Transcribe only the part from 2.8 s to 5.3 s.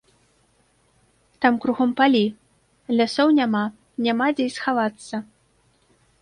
лясоў няма, няма дзе і схавацца.